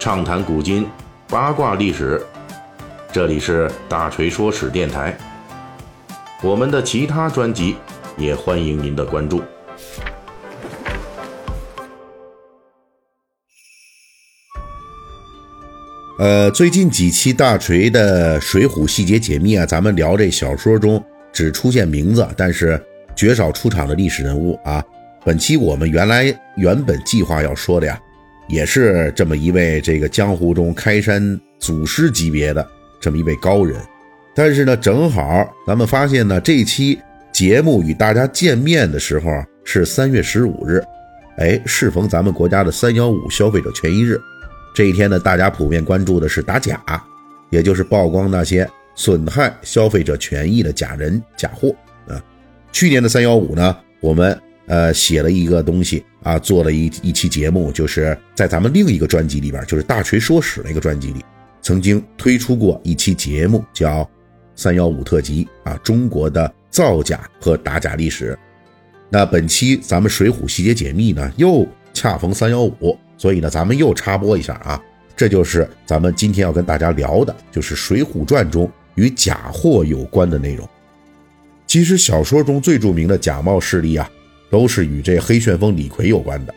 [0.00, 0.88] 畅谈古今，
[1.28, 2.24] 八卦历史。
[3.12, 5.14] 这里是大锤说史电台。
[6.42, 7.76] 我们的其他专辑
[8.16, 9.42] 也欢迎您的关注。
[16.18, 22.82] 呃，最近几期大锤的《水浒细节解密》啊，咱们聊这小说中只出现名字，但是
[23.14, 24.82] 绝少出场的历史人物啊。
[25.26, 28.00] 本期我们原来原本计划要说的呀。
[28.50, 32.66] 也是这么一位这个江湖中开山祖师级别的
[33.00, 33.80] 这么一位高人，
[34.34, 36.98] 但是呢，正好咱们发现呢，这期
[37.32, 39.30] 节目与大家见面的时候
[39.64, 40.82] 是三月十五日，
[41.38, 44.20] 哎，适逢咱们国家的三幺五消费者权益日。
[44.74, 46.82] 这一天呢，大家普遍关注的是打假，
[47.50, 51.74] 也就是曝光那些损害消费者权益的假人假货
[52.08, 52.20] 啊。
[52.72, 54.38] 去年的三幺五呢，我们。
[54.66, 61.24] 呃，写了一个东西啊，做了一一期节目，就是在咱们另一个专辑里边，就是大锤说史那个专辑里，
[61.62, 64.04] 曾经推出过一期节目，叫
[64.54, 68.38] 《三幺五特辑》啊，中国的造假和打假历史。
[69.08, 74.80] 那本期咱们《水浒细节解密》呢，又恰逢三幺五，所以呢，咱们又插播一下啊，
[75.16, 80.68] 这就是咱们今天要跟大家聊的，就是《水浒传》中与假货有关的内容。
[81.66, 84.08] 其实小说中最著名的假冒势力啊。
[84.50, 86.54] 都是与这黑旋风李逵有关的。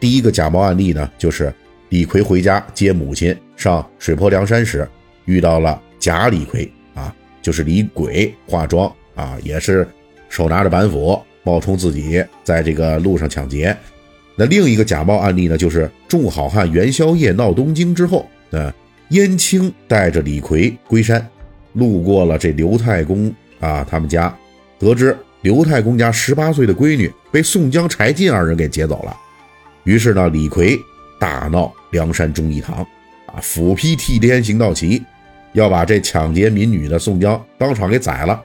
[0.00, 1.52] 第一个假冒案例呢，就是
[1.88, 4.86] 李逵回家接母亲上水泊梁山时，
[5.24, 9.86] 遇到了假李逵啊，就是李鬼化妆啊，也是
[10.28, 13.76] 手拿着板斧，冒充自己在这个路上抢劫。
[14.36, 18.72] 那另一个假冒案例呢，就是众好汉元宵夜闹东京之后，那
[19.08, 21.26] 燕青带着李逵归山，
[21.72, 24.32] 路过了这刘太公啊他们家，
[24.78, 25.16] 得知。
[25.48, 29.16] 刘太公家十八岁的闺女被宋江、柴进二人给劫走了，
[29.84, 30.78] 于是呢，李逵
[31.18, 32.86] 大闹梁山忠义堂，
[33.24, 35.02] 啊，斧劈替天行道旗，
[35.54, 38.38] 要把这抢劫民女的宋江当场给宰了。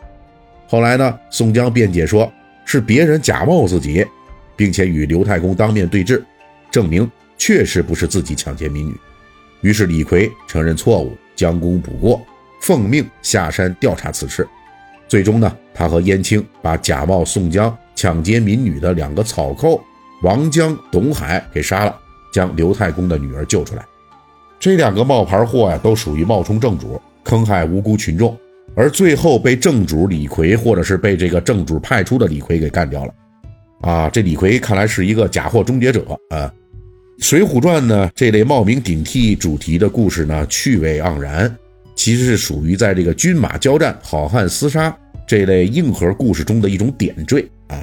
[0.66, 2.31] 后来呢，宋江辩解说
[2.64, 4.08] 是别人假冒自己，
[4.56, 6.24] 并且与刘太公当面对质，
[6.72, 8.96] 证明确实不是自己抢劫民女。
[9.59, 12.25] 于是李逵承认错误，将功补过，
[12.62, 14.47] 奉命下山调查此事。
[15.08, 19.81] 最终呢，他和燕青把假冒宋江抢劫民女的两个草寇
[20.24, 21.96] 王江、董海给杀了，
[22.34, 23.86] 将刘太公的女儿救出来。
[24.59, 28.38] 这两个冒牌货呀，都属于冒充正主，坑害无辜群众，
[28.75, 33.14] 而最后被正主李逵，或者是被这个正主派出的李逵给干掉了。
[33.81, 36.52] 啊，这李逵看来是一个假货终结者啊！
[37.24, 41.53] 《水浒传》呢，这类冒名顶替主题的故事呢，趣味盎然，
[41.96, 44.96] 其实是属于在这个军马交战、好汉厮杀。
[45.26, 47.81] 这类硬核故事中的一种点缀啊，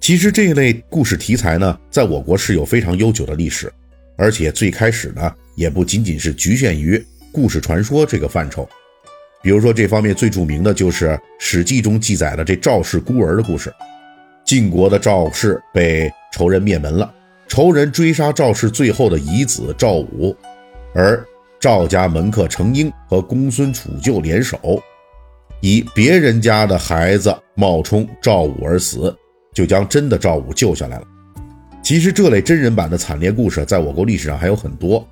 [0.00, 3.70] 其实这一类故事题材呢，在我国是有非常悠久的历史，
[4.16, 8.66] 而且最开始呢，也不仅仅是局限于故事传说这个范畴。
[9.42, 11.08] 比如说，这方面最著名的就是
[11.38, 13.70] 《史记》中记载的这赵氏孤儿的故事。
[14.44, 17.12] 晋国的赵氏被仇人灭门了，
[17.46, 20.34] 仇人追杀赵氏最后的遗子赵武，
[20.94, 21.22] 而
[21.62, 24.82] 赵家门客程婴和公孙杵臼联手。
[25.60, 29.16] 以别人家的孩子冒充赵武而死，
[29.54, 31.06] 就将真的赵武救下来了。
[31.80, 35.06] 其实这类真人版的惨烈故事，在我国历史上还有很多，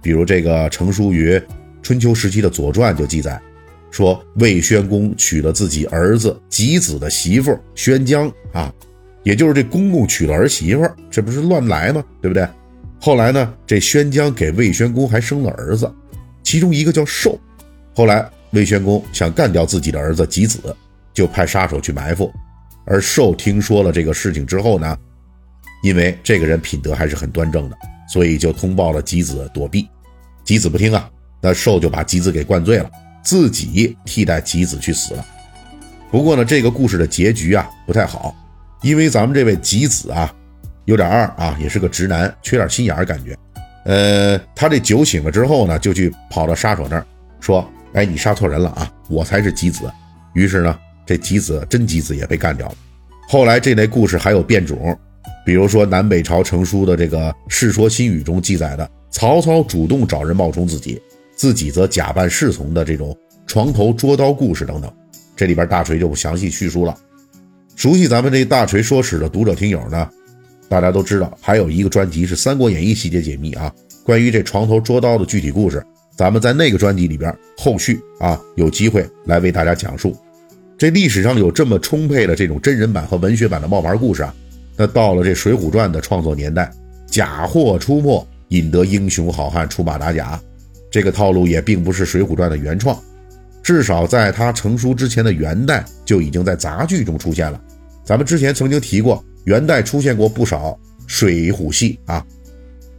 [0.00, 1.42] 比如这个成书于
[1.82, 3.42] 春秋时期的《左传》就记载，
[3.90, 8.72] 说魏宣公娶了自己儿子吉子的媳妇宣姜啊，
[9.24, 12.04] 也就是这公公娶了儿媳妇，这不是乱来吗？
[12.22, 12.46] 对不对？
[13.00, 15.90] 后来呢，这宣姜给魏宣公还生了儿子，
[16.42, 17.38] 其中一个叫寿，
[17.94, 18.30] 后来。
[18.52, 20.74] 魏宣公想干掉自己的儿子吉子，
[21.14, 22.28] 就派杀手去埋伏。
[22.84, 24.98] 而寿听说了这个事情之后呢，
[25.84, 27.76] 因为这个人品德还是很端正的，
[28.12, 29.88] 所以就通报了吉子躲避。
[30.42, 31.08] 吉子不听啊，
[31.40, 32.90] 那寿就把吉子给灌醉了，
[33.22, 35.24] 自己替代吉子去死了。
[36.10, 38.34] 不过呢，这个故事的结局啊不太好，
[38.82, 40.34] 因为咱们这位吉子啊
[40.84, 43.36] 有点二啊，也是个直男，缺点心眼儿感觉。
[43.84, 47.06] 呃，他这酒醒了之后呢，就去跑到杀手那儿
[47.40, 47.68] 说。
[47.92, 48.88] 哎，你杀错人了啊！
[49.08, 49.90] 我才是吉子。
[50.32, 52.74] 于是呢，这吉子真吉子也被干掉了。
[53.26, 54.96] 后来这类故事还有变种，
[55.44, 61.02] 比如说南北朝成书的这个《世说新语》中记载的曹操主动找人冒充自己，
[61.34, 63.12] 自己则假扮侍从的这种
[63.44, 64.88] 床头捉刀故事等等。
[65.34, 66.96] 这里边大锤就不详细叙述了。
[67.74, 70.08] 熟悉咱们这大锤说史的读者听友呢，
[70.70, 73.74] 大家都知道，还有一个专辑是《三国演义细节解密》啊，
[74.04, 75.84] 关于这床头捉刀的具体故事。
[76.16, 80.16] 咱们在那个专辑里边，后续啊有机会来为大家讲述。
[80.78, 84.32] 这历史上有这么充沛的这种真人版和文学版的冒牌故事啊，
[84.76, 86.70] 那到了这《水浒传》的创作年代，
[87.04, 90.40] 假货出没，引得英雄好汉出马打假。
[90.88, 92.96] 这个套路也并不是《水浒传》的原创，
[93.60, 97.60] 至少在它成书之前的元代就已经在杂剧中出现了。
[98.04, 102.24] 咱们之前曾经提过，元代出现过不少水浒戏啊，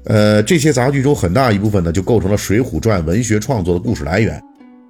[0.05, 4.41] 呃，这些杂剧中很大一部分呢就构成了《水浒传》文学创作的故事来源。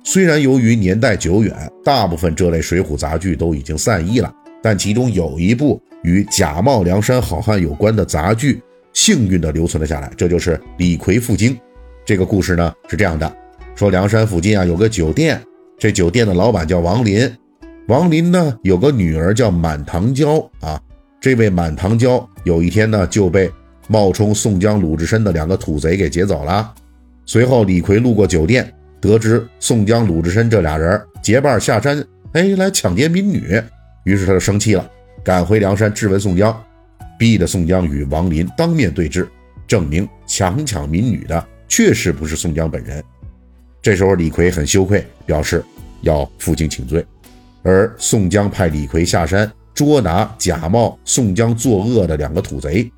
[0.04, 1.54] 虽然由于年代久远，
[1.84, 4.34] 大部分这类水浒杂剧都已经散佚了，
[4.64, 8.60] 但其中有一部与假冒梁山好汉有关的杂剧，
[8.94, 10.12] 幸运地留存了下来。
[10.18, 11.56] 这就是李逵赴京。
[12.04, 13.32] 这个故事呢是这样的：
[13.76, 15.40] 说梁山附近啊有个酒店，
[15.78, 17.32] 这酒店的老板叫王林，
[17.88, 20.82] 王林呢有个女儿叫满堂娇啊。
[21.22, 23.50] 这位满堂娇有一天呢就被
[23.88, 26.74] 冒充宋江、鲁智深的两个土贼给劫走了。
[27.26, 28.70] 随后李逵路过酒店。
[29.00, 33.60] 得知宋江、鲁智深这俩人结伴下山，哎，来抢劫民女，
[34.04, 34.88] 于是他就生气了，
[35.24, 36.56] 赶回梁山质问宋江，
[37.18, 39.28] 逼得宋江与王林当面对质，
[39.66, 43.04] 证明强抢民女的确实不是宋江本人。
[43.82, 45.66] 这时候李逵很羞愧，表示
[46.02, 47.04] 要负荆请罪，
[47.64, 52.92] 而宋江派李逵下山捉拿假冒宋江作恶的两个土贼。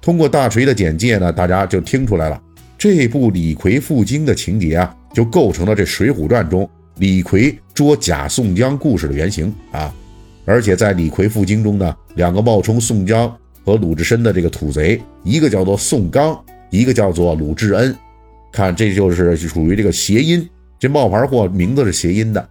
[0.00, 2.40] 通过大锤的简介呢，大家就听出来了，
[2.78, 4.96] 这部李逵赴京的情节啊。
[5.14, 9.90] 就构成了这《水浒传》中李逵捉假宋江故事的原型啊！
[10.44, 13.34] 而且在李逵赴京中呢，两个冒充宋江
[13.64, 16.38] 和鲁智深的这个土贼，一个叫做宋刚，
[16.68, 17.96] 一个叫做鲁智恩。
[18.52, 20.46] 看，这就是属于这个谐音，
[20.78, 22.46] 这冒牌货名字是谐音的，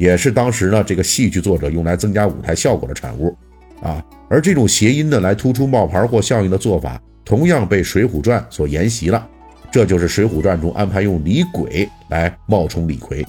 [0.00, 3.36] 也是当时呢这个戏剧作者用来增加舞台效果的产物
[3.82, 4.02] 啊。
[4.30, 9.28] 而这种谐音呢，来突出冒牌货效应的做法，同样被《水浒传》所沿袭了。
[9.70, 13.24] 这就是《水浒传》中安排用李鬼来冒充李逵。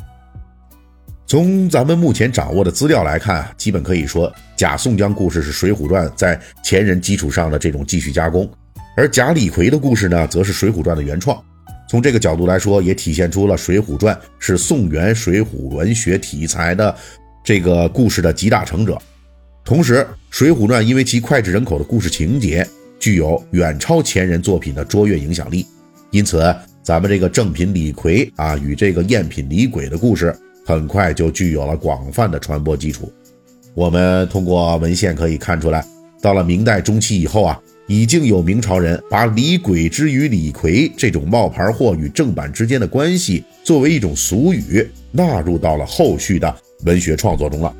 [1.27, 8.50] 从咱们目前掌握的资料来看，基本可以说假宋江故事是《水浒传》在前人基础上的这种继续加工，
[8.95, 11.44] 而假李逵的故事呢，则是《水浒传》的原创。
[11.92, 16.96] 从这个角度来说，也体现出了《水浒传》是宋元水浒文学题材的
[17.44, 18.98] 这个故事的集大成者。
[19.66, 19.96] 同时，
[20.30, 22.66] 《水浒传》因为其脍炙人口的故事情节，
[22.98, 25.66] 具有远超前人作品的卓越影响力。
[26.12, 30.34] 因此，咱们这个正品李逵啊，与这个赝品李鬼的故事，
[30.66, 33.12] 很快就具有了广泛的传播基础。
[33.74, 35.86] 我们通过文献可以看出来，
[36.22, 37.62] 到了明代中期以后啊，
[37.92, 46.56] 已经有明朝人把李鬼之与李逵这种冒牌货与正版之间的关系，作为一种俗语纳入到了后续的
[46.86, 47.76] 文学创作中了。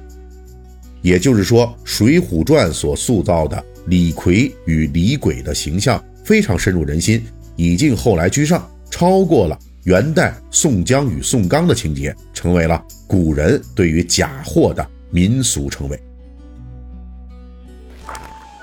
[1.02, 7.24] 也就是说，《水浒传》所塑造的李逵与李鬼的形象非常深入人心。
[7.56, 15.98] 已经后来居上，超过了元代宋江与宋刚的情节，成为了古人对于假货的民俗称谓。